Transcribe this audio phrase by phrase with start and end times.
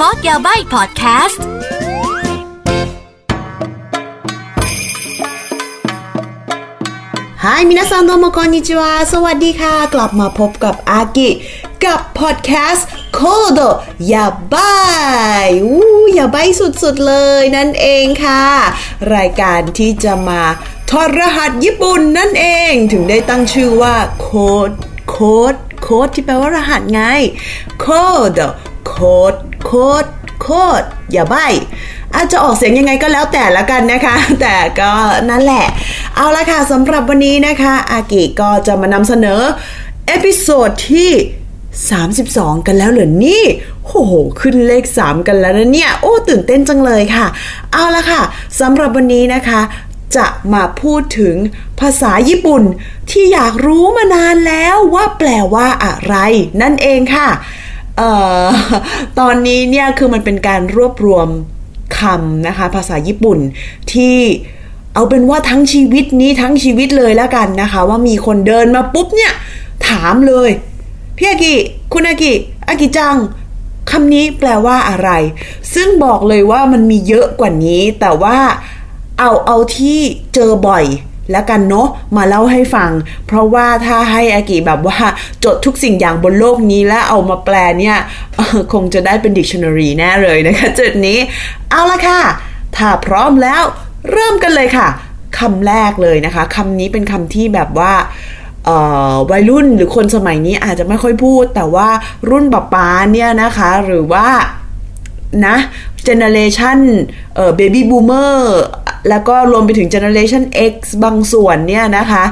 [0.00, 1.42] คอร์สยาใบพอดแคสต์
[7.44, 11.30] はい皆さんどうもこんにちは สวัสดีค่ะ กลับมาพบกับอากิ
[11.84, 13.60] กับพอดแคสต์コード
[14.12, 15.86] やばい อู้
[16.18, 18.44] やばい สุดๆเลยนั่นเองค่ะ
[19.14, 20.42] รายการที่จะมา
[20.90, 24.28] ทอดรหัสญี่ปุ่นนั่นเองถึงได้ตั้งชื่อว่าโค
[24.68, 24.70] ด
[25.10, 27.02] code code ที่แปลว่ารหัสไง
[27.80, 28.32] code
[28.96, 29.34] code
[29.66, 30.06] code
[30.42, 30.82] code
[31.12, 31.34] やばい
[32.14, 34.92] อาจจะออกเสียงยังไงก็แล้วแต่ละกันนะคะ แต่ก็
[35.30, 35.66] นั่นแหละ
[36.16, 39.40] เอาละค่ะสำหรับวันนี้นะคะ อากิก็จะมานำเสนอ
[40.06, 41.10] episode ที่
[41.88, 43.44] 32 กันแล้วเหรอนี่
[43.84, 47.26] โอ้โห ขึ้นเลข 3 กันแล้วนะเนี่ย โอ้ ตื่นเต้นจังเลยค่ะ
[47.72, 48.22] เอาละค่ะ
[48.60, 49.60] สำหรับวันนี้นะคะ
[50.16, 51.36] จะมาพูดถึง
[51.80, 52.62] ภาษาญี่ปุ่น
[53.10, 56.14] ที่อยากรู้มานานแล้วว่าแปลว่าอะไร
[56.62, 57.28] นั่นเองค่ะ
[59.18, 61.28] ตอนนี้เนี่ยคือมันเป็นการรวบรวม
[61.98, 63.38] คำนะคะ ภาษาญี่ปุ่น
[63.92, 64.16] ที่
[64.94, 69.32] เอาเป็นว่าทั้งชีวิตนี้ทั้งชีวิตเลยแล้วกันนะคะ ว่ามีคนเดินมาปุ๊บเนี่ย
[69.88, 70.50] ถามเลย
[71.16, 71.54] พี่อากิ
[71.92, 72.32] คุณอากิ
[72.68, 73.16] อากิจัง
[73.90, 75.10] คำนี้แปลว่าอะไร
[75.74, 78.38] ซึ่งบอกเลยว่ามันมีเยอะกว่านี้ แต่ว่า
[79.18, 79.98] เอาเอาที่
[80.34, 80.84] เจอบ่อย
[81.30, 82.90] แล้วกันเนาะมาเล่าให้ฟัง
[83.26, 84.98] เพราะว่าถ้าให้อากิแบบว่า
[85.44, 87.96] จดทุกสิ่งอย่างบนโลกนี้แล้วเอามาแปลเนี่ย
[88.72, 91.18] คงจะได้เป็นดิกชันนารีแน่เลยนะคะจุดนี้
[91.70, 92.20] เอาละค่ะ
[92.76, 93.62] ถ้าพร้อมแล้ว
[94.12, 94.88] เริ่มกันเลยค่ะ
[95.38, 97.92] คำแรกเลยนะคะคำนี้เป็นคำที่แบบว่า
[99.30, 101.88] วัยรุ่นหรือคนสมัยนี้อาจจะไม่ค่อยพูด แต่ว่า
[102.30, 104.26] รุ่นป๊าป๊าเนี่ยนะคะ หรือว่า
[105.46, 105.56] นะ
[106.04, 106.78] generation
[107.34, 108.58] เอ่อ baby boomer
[109.08, 112.24] แล้วก็รวมไปถึงเจเนเรชัน X บางส่วนเนี่ยนะคะ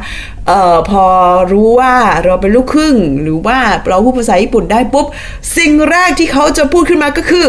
[0.47, 1.05] เอ่อพอ
[1.53, 1.94] รู้ว่า
[2.25, 3.58] เราเป็นลูกครึ่ง หรือว่า
[3.89, 5.06] เราพูดภาษาญี่ปุ่นได้ปุ๊บ
[5.56, 7.47] สิ่งแรกที่เขาจะพูดขึ้นมาก็คือ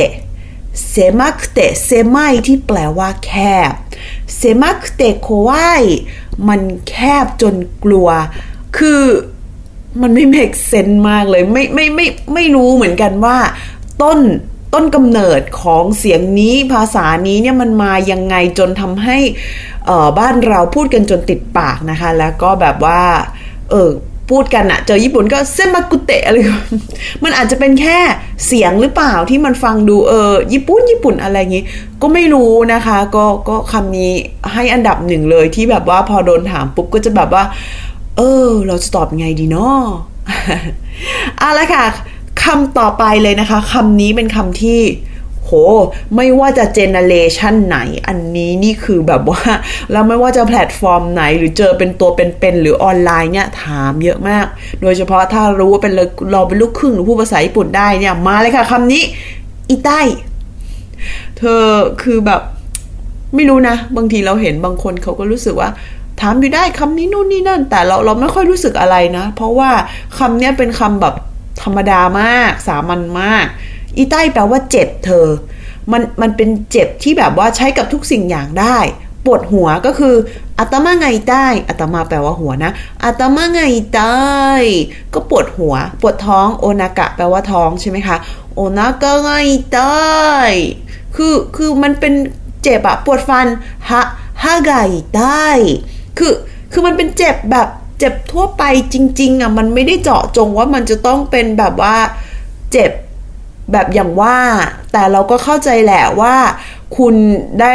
[0.91, 2.17] 狭くて 狭い
[2.47, 3.33] ที่แปลว่าแค
[3.71, 3.73] บ
[4.37, 5.85] 狭くて怖い
[6.49, 6.95] มันแค
[7.25, 7.55] บจน
[7.85, 8.09] กลัว
[8.79, 9.03] คือ
[10.03, 13.39] มันไม่ make sense มากเลย ไม่ไม่ไม่ไม่รู้เหมือนกันว่า
[14.03, 14.21] ต้น
[14.75, 19.19] ต้นกำเนิดของเสียงนี้ภาษานี้เนี่ยมันมายังไงจนทำให้
[20.19, 23.03] บ้านเราพูดกันจนติดปากนะคะ แล้วก็แบบว่า
[23.71, 23.91] เออ
[24.31, 26.37] พูดกันอะเจอญี่ปุ่นก็เซมากุเตะอะไร
[27.25, 27.99] มันอาจจะเป็นแค่
[28.47, 31.65] เสียงหรือเปล่าที่มันฟังดูเออญี่ปุ่นญี่ปุ่นอะไรอย่างงี้
[32.03, 34.13] ก็ไม่รู้นะคะ ก็ก็คำนี้
[34.53, 37.45] ให้อันดับหนึ่งเลยที่แบบว่าพอโดนถามปุ๊บก็จะแบบว่า
[38.17, 39.83] เออ เราจะตอบไงดีเนาะ
[41.39, 41.85] เอาละค่ะ
[42.45, 44.81] คำต่อไปเลยนะคะคำนี้เป็นคำที่
[45.49, 45.55] โห
[46.17, 49.43] ไม่ว่าจะ generation ไหน อันนี้นี่คือแบบว่า
[49.93, 54.47] แล้วไม่ว่าจะแพลตฟอร์มไหน หรือเจอเป็นตัวเป็นๆหรือออนไลน์เนี่ยถามเยอะมาก
[54.83, 55.93] โดยเฉพาะถ้ารู้ว่าเป็น
[56.33, 59.03] เราเป็นลูกครึ่งหรือพูดภาษาญี่ปุ่นได้เนี่ย มาเลยค่ะคำนี้
[59.69, 60.01] อีใต้
[61.39, 61.63] เธอ
[62.03, 62.43] คือแบบ
[63.35, 65.71] ไม่รู้นะ บางทีเราเห็นบางคนเขาก็รู้สึกว่า
[66.21, 69.71] ถามอยู่ได้คำนี้นู่นนี่นั่น แต่เราเราไม่ค่อยรู้สึกอะไรนะ เพราะว่า
[70.19, 71.15] คำนี้เป็นคำแบบ
[71.63, 73.47] ธรรมดามาก สามัญมาก
[73.97, 75.27] อีใต้แปลว่าเจ็บเธอ
[75.93, 78.79] มันมันเป็นเจ็บที่แบบว่าใช้กับทุกสิ่งอย่างได้
[79.25, 80.15] ปวดหัวก็คือ
[80.59, 82.73] อัตมาไงใต้อัตมาแปลว่าหัวนะ
[83.05, 83.61] อัตมาไง
[83.95, 84.27] ใต้
[85.15, 88.17] ก็ปวดหัว ปวดท้องโอนากะ แปลว่าท้องใช่ไหมคะ
[88.55, 89.31] โอนากะไง
[89.75, 90.19] ใต้
[91.17, 92.15] คือคือมันเป็น
[92.63, 93.47] เจ็บอะปวดฟัน
[93.91, 94.03] ฮะ
[94.43, 94.73] ฮาไก
[95.17, 95.47] ใต้
[96.19, 96.35] คือ
[96.73, 98.63] คือมันเป็นเจ็บแบบเจ็บทั่วไป
[98.93, 101.97] จริง ๆอะมันไม่ได้เจาะจงว่ามันจะต้องเป็นแบบว่า
[102.73, 102.91] เจ็บ
[103.73, 104.39] แบบอย่างว่า
[104.93, 106.35] แต่เราก็เข้าใจแหละว่า
[106.97, 107.15] คุณ
[107.61, 107.75] ได้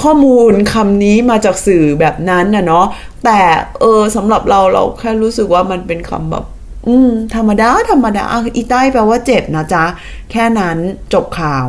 [0.00, 2.86] ข้อมูลคำนี้มาจากสื่อแบบนั้นนะเนาะ
[3.24, 3.40] แต่
[3.80, 6.44] เออสำหรับเราเราแค่รู้สึกว่ามันเป็นคำแบบ
[6.88, 8.24] อืม ธรรมดา ธรรมดา
[8.56, 9.84] อีใต้แปลว่าเจ็บนะจ๊ะ
[10.30, 10.76] แค่นั้น
[11.12, 11.66] จบข่าว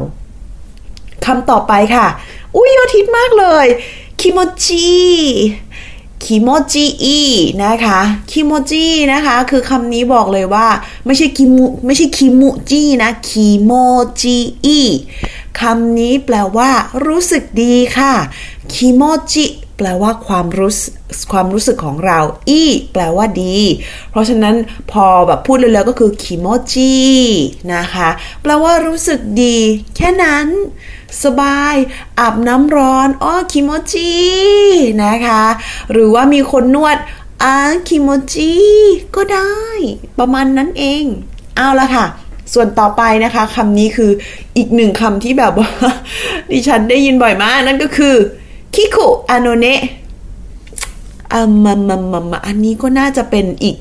[1.26, 2.08] คำต่อไปค่ะ
[2.56, 3.66] อุ้ยยอดฮิตมากเลย
[4.20, 4.90] คิโมจิ
[6.26, 7.20] คิโมจิอี
[7.64, 8.00] นะคะ
[8.32, 10.68] คิโมจินะคะ คือคำนี้บอกเลยว่า
[11.06, 13.72] ไม่ใช่คิมุไม่ใช่คิมุจินะคิโม
[14.22, 14.80] จิอี
[15.60, 16.70] คำนี้แปลว่า
[17.06, 18.14] รู้สึกดีค่ะ
[18.74, 19.02] คิโม
[19.32, 19.46] จิ
[19.78, 20.72] แปลว่าความรู้
[21.32, 22.20] ความรู้สึกของเรา
[22.50, 22.64] อี
[22.94, 23.58] แปลว่าดี
[24.12, 24.56] เพราะฉะนั้น
[24.92, 26.94] พอแบบพูดเร็วๆก็คือคิโมจิ
[27.74, 28.10] นะคะ
[28.42, 29.58] แปลว่ารู้สึกดี
[29.96, 30.48] แค่นั้น
[31.24, 31.76] สบาย
[32.20, 34.14] อาบน้ำร้อนอ้อคิโมจิ
[35.04, 35.44] นะคะ
[35.92, 36.98] หรือว่ามีคนนวด
[37.44, 37.58] อา
[37.88, 38.54] คิโมจิ
[39.16, 39.54] ก็ได้
[40.20, 41.04] ประมาณนั้นเอง
[41.56, 42.06] เอาละค่ะ
[42.54, 44.12] ส่วนต่อไปนะคะคำนี้คือ
[44.58, 45.70] อีกหนึ่งคำที่แบบว่า
[46.52, 48.16] ดิฉันได้ยินบ่อยมาก นั่นก็คือ
[48.76, 49.82] คิคุอโนเนะ
[51.34, 53.76] อามามามามาอันนี้ก็น่าจะเป็นอีก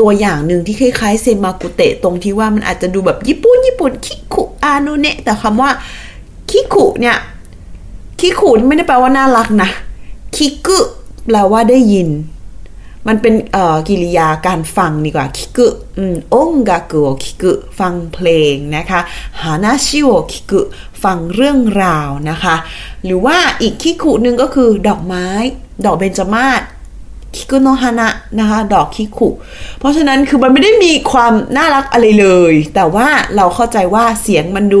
[0.00, 5.70] ตัวอย่างหนึ่งที่คล้ายๆเซมากุเตะตรงที่ว่ามันอาจจะดูแบบญี่ปุ่นญี่ปุ่นคิคุอาโนเนะแต่คำว่า
[6.54, 7.16] คิคุเนี่ย
[8.20, 9.70] คิคุไม่ได้แปลว่าน่ารักนะ
[10.36, 10.78] คิกุ
[11.26, 12.08] แปลว่าได้ยิน
[13.08, 15.66] มันเป็นเอ่อกิริยาการฟังดีกว่าคิกุ
[15.98, 19.00] อืมองกากุโอคิกุฟังเพลงนะคะ
[19.40, 20.60] ฮานาชิโอคิกุ
[21.02, 22.56] ฟังเรื่องราวนะคะ
[23.04, 25.26] หรือว่าอีกคิกุหนึ่งก็คือดอกไม้
[25.84, 26.62] ดอกเบญจมาศ
[27.34, 28.08] คิกุโนฮานะ
[28.38, 29.28] นะคะดอกคิกุ
[29.78, 34.80] เพราะฉะนั้นคือมันไม่ได้มีความน่ารักอะไรเลย แต่ว่าเราเข้าใจว่าเสียงมันดู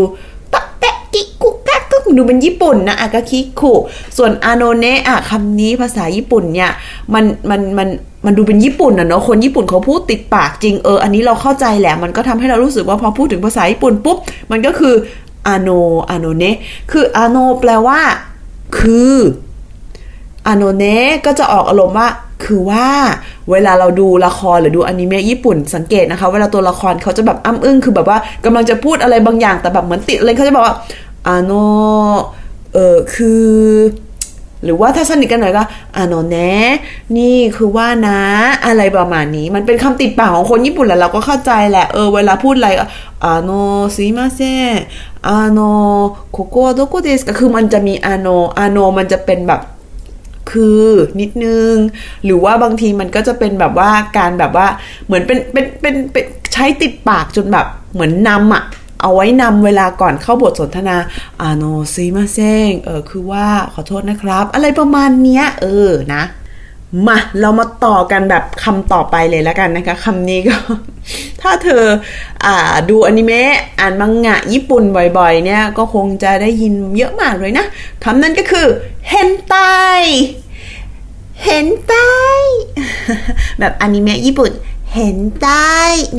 [0.52, 3.72] ตะแตะกิกุกักก็ ดูเป็นญี่ปุ่นนะอากาคิคุ
[4.16, 6.70] ส่วนอาโนเนะอะคำนี้ภาษาญี่ปุ่นเนี่ย
[7.14, 7.88] มันมันมัน
[8.26, 14.16] มันดูเป็นญี่ปุ่นอะเนาะคนญี่ปุ่นเขาพูดติดปากจริงเอออันนี้เราเข้าใจแหละ มันก็ทำให้เรารู้สึกว่าพอพูดถึงภาษาญี่ปุ่นปุ๊บ
[14.50, 14.94] มันก็คือ
[15.48, 15.68] อาโน
[16.10, 16.56] อาโนเนะ
[16.92, 18.00] คืออาโนแปลว่า
[18.78, 19.14] คือ
[20.46, 22.08] อาโนเนะก็จะออกอารมณ์ว่า
[22.44, 22.86] คือว่า
[23.50, 30.76] เวลาเราดูละครหรือดูอนิเมะญี่ปุ่นสังเกตนะคะ เวลาตัวละครเขาจะแบบอ้ำอึ้งคือแบบว่ากำลังจะพูดอะไรบางอย่างแต่แบบเหมือนติดอะไรเขาจะบอกว่า
[31.28, 31.52] อาโน
[32.74, 33.44] เออคือ
[34.64, 35.62] หรือว่าถ้าสนิทกันหน่อยก็
[35.96, 36.72] อาโนเนะ
[37.18, 38.20] นี่คือว่านะ
[38.66, 42.70] อะไรประมาณนี้ มันเป็นคำติดปากของคนญี่ปุ่นแหละเราก็เข้าใจแหละ เออ เวลาพูดอะไร
[43.24, 43.50] อาโน
[43.96, 44.40] ซิมาเซ
[45.28, 45.60] อาโน
[46.32, 48.28] โคโกะโดโกเดสก็คือมันจะมีอาโน
[48.58, 49.60] อาโนมันจะเป็นแบบ
[50.50, 50.84] คือ
[51.20, 51.74] นิดนึง
[52.24, 54.66] หรือว่าบางทีมันก็จะเป็นแบบว่าการแบบว่า
[55.06, 58.64] เหมือนเป็นเป็นเป็นเป็นใช้ติดปากจนแบบเหมือนนำอะ
[59.04, 60.96] เอาไว้นำเวลาก่อนเข้าบทสนทนา
[61.40, 61.64] อาโน
[61.94, 66.22] ซีมาเซงเออคือว่าขอโทษนะครับ อะไรประมาณเนี้ย เออนะ
[67.06, 70.56] มาเรามาต่อกันแบบคำต่อไปเลยแล้วกันนะคะคำนี้ก็
[71.42, 71.84] ถ้าเธอ
[72.44, 72.56] อ่า
[72.90, 74.84] ดูอนิเมะอ่านมังงะญี่ปุ่น
[75.18, 77.66] บ่อยๆ เนี่ยก็คงจะได้ยินเยอะมากเลยนะ
[78.04, 78.66] คำนั้นก็คือ
[79.08, 79.54] เฮนไต
[81.42, 81.94] เฮนไต
[83.58, 84.50] แบบอนิเมะญี่ปุ่น
[84.94, 85.46] เฮนไต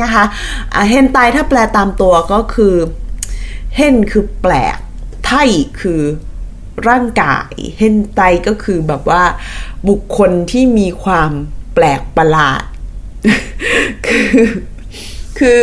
[0.02, 0.24] นะคะ
[0.74, 2.76] อ่าเฮนไตถ้าแปลตามตัวก็คือ
[3.76, 4.78] เฮนคือแปลก
[5.26, 5.32] ไท
[5.82, 6.02] คือ
[6.88, 9.24] ร่างกายเฮนไตก็คือแบบว่า
[9.90, 11.32] บุคคลที่มีความ
[11.74, 12.62] แปลกประหลาด
[14.08, 14.34] คือ
[15.40, 15.62] คือ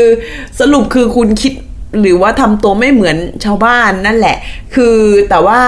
[0.61, 1.53] สรุปคือคุณคิด
[2.00, 4.37] หรือว่าทำตัวไม่เหมือนชาวบ้านนั่นแหละ
[4.75, 4.97] คือ
[5.31, 5.61] แต่ว่า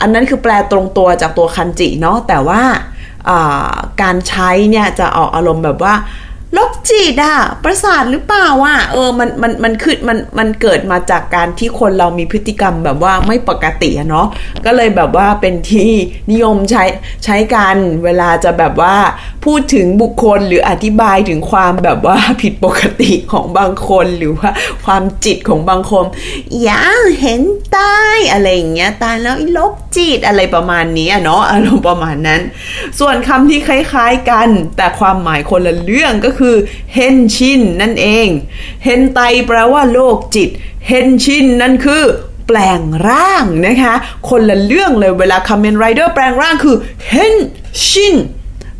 [0.00, 2.62] อันนั้นคือแปลตรงตัวจากตัวคันจิเนาะแต่ว่า
[4.02, 5.94] การใช้เนี่ยจะออกอารมณ์แบบว่า
[6.54, 14.26] โรคจิตอะประสาทหรือเปล่าอะเออมันมันมันคือมันมันเกิดมาจากการที่คนเรามีพฤติกรรมแบบว่าไม่ปกติเนาะ
[14.64, 15.92] ก็เลยแบบว่าเป็นที่
[16.30, 16.84] นิยมใช้
[17.24, 18.96] ใช้กันเวลาจะแบบว่า
[19.44, 24.50] พูดถึงบุคคลหรืออธิบายถึงความแบบว่าผิดปกติของบางคนหรือว่า
[24.84, 26.04] ความจิตของบางคน
[26.62, 26.82] อย่า
[27.20, 27.42] เห็น
[27.76, 32.40] ตายอะไรอย่างเงี้ยตายแล้วอีลบจิตอะไรประมาณนี้เนาะอารมณ์ประมาณนั้น
[33.00, 36.56] ส่วนคำที่คล้าย ๆกัน แต่ความหมายคนละเรื่องก็คือ
[36.94, 38.28] เฮนชินนั่นเอง
[38.84, 40.50] เฮนไตแปลว่าโลกจิต
[40.86, 42.02] เฮนชินนั่นคือ
[42.46, 43.94] แปลงร่างนะคะ
[44.28, 46.76] คนละเรื่องเลยเวลาคาเมนไรเดอร์แปลงร่างคือ
[47.08, 47.34] 変
[47.86, 48.16] 身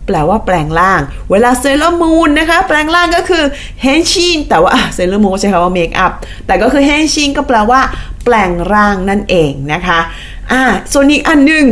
[0.07, 1.01] แปลว่าแปลงร่าง
[1.31, 3.45] เวลาเซเลอร์มูนนะคะ แปลงร่างก็คือ
[3.83, 6.13] 変身 แต่ว่าเซเลอร์มูนใช้คำว่า make up
[6.47, 7.81] แต่ก็คือ 変身 ก็แปลว่า
[8.25, 10.01] แปลงร่างนั่นเองนะคะ
[10.53, 10.63] อ่า
[10.93, 11.65] ส่วนอีกอันหนึ่ง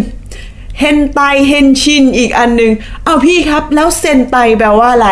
[0.80, 2.72] 変態 変身 อีกอันหนึ่ง
[3.04, 5.10] เอาพี่ครับแล้ว 戦隊 แปลว่าอะไร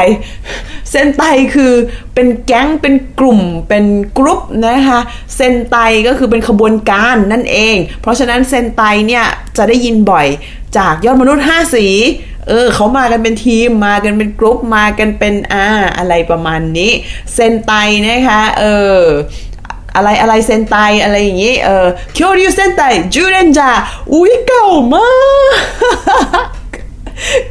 [0.91, 1.23] 戦隊
[1.55, 1.73] คือ
[2.15, 3.85] เป็นแก๊งเป็นกลุ่มเป็น
[4.19, 5.01] กรุ๊ปนะคะ
[5.35, 9.25] 戦隊 ก็คือเป็นขบวนการนั่นเอง เพราะฉะนั้น 戦隊 เนี่ย
[9.57, 10.27] จะได้ยินบ่อย
[10.77, 11.87] จากยอดมนุษย์5สี
[12.49, 15.67] เออเขามากันเป็นทีมมากันเป็นกรุ๊ปมากันเป็นอ่า
[15.99, 16.93] อะไรประมาณนี้
[17.35, 17.73] 戦隊
[18.07, 18.65] นะคะเอ
[18.97, 19.01] อ
[19.97, 21.87] อะไรอะไร 戦隊 อะไรอย่างนี้เออ
[22.17, 22.81] 恐竜戦隊
[23.15, 23.71] ジュウレンジャー
[24.13, 25.09] อุ้ยเก่ามา
[26.47, 26.49] ก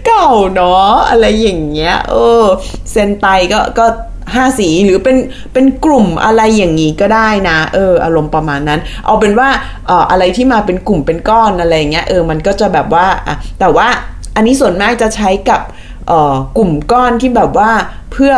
[0.06, 2.44] เก่าเนาะอะไรอย่างเงี้ยเออ
[2.92, 3.86] เซนไตก็ก็
[4.34, 5.18] ห้าสีหรือเป็น
[5.54, 9.50] เป็นกลุ่มอะไรอย่างนี้ก็ได้นะ เออ อารมณ์ประมาณนั้น เอาเป็นว่า
[9.88, 13.88] เอ่ออะไรที่มาเป็นกลุ่มเป็นก้อนอะไรเงี้ยเออมันก็จะแบบว่าอะแต่ว่า
[14.36, 15.62] อันนี้ส่วนมากจะใช้กับ
[16.08, 17.72] เอ่อกลุ่มก้อนที่แบบว่า
[18.12, 18.34] เพื่อ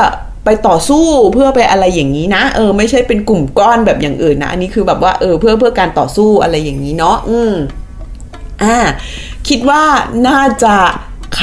[0.46, 7.54] ไปต่อสู้เพื่อไปอะไรอย่างนี้นะ เออ ไม่ใช่เป็นกลุ่มก้อนแบบอย่างอื่นนะ อันนี้คือแบบว่าเออเพื่อเพื่อการต่อสู้อะไรอย่างนี้เนาะอืม
[8.64, 8.78] อ่า
[9.48, 9.84] คิดว่า
[10.28, 10.76] น่าจะ
[11.36, 11.42] ไข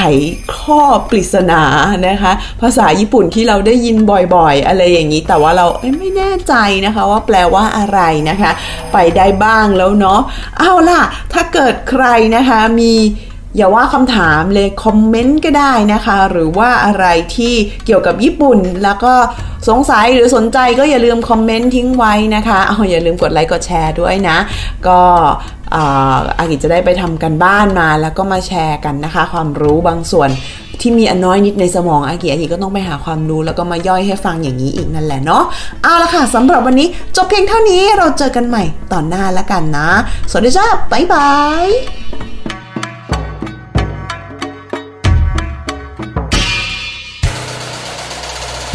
[0.57, 1.63] ข้อปริศนา
[2.07, 2.31] นะคะ
[2.61, 3.97] ภาษาญี่ปุ่นที่เราได้ยิน
[4.35, 5.65] บ่อยๆ อะไรอย่างนี้ แต่ว่าเรา
[5.99, 6.53] ไม่แน่ใจ
[6.85, 8.51] นะคะว่าแปลว่าอะไรนะคะ
[8.93, 10.21] ไปได้บ้างแล้วเนาะ
[10.59, 11.01] เอาล่ะ
[11.33, 12.05] ถ้าเกิดใคร
[12.35, 12.93] นะคะมี
[13.57, 17.05] อย่าว่าคำถามเลยคอมเมนต์ก็ได้นะคะ หรือว่าอะไร
[17.35, 17.53] ที่
[17.85, 19.13] เกี่ยวกับญี่ปุ่น แล้วก็
[19.69, 24.37] สงสัยหรือสนใจก็อย่าลืมคอมเมนต์ทิ้งไว้นะคะเอาอย่าลืมกดไลค์กดแชร์ด้วยนะ
[24.87, 24.99] ก็
[26.37, 30.29] อากิจะได้ไปทำการบ้านมาแล้วก็มาแชร์กันนะคะ ความรู้บางส่วน
[30.81, 35.43] ที่มีอันน้อยนิดในสมองอากิอากิก็ต้องไปหาความรู้แล้วก็มาย่อยให้ฟังอย่างนี้อีกนั่นแหละเนาะ
[35.83, 39.89] เอาละค่ะสำหรับวันนี้จบเพียงเท่านี้เราเจอกันใหม่ตอนหน้าแล้วกันนะ
[40.29, 41.31] สวัสดีจ้าบ๊ายบา
[41.65, 42.32] ย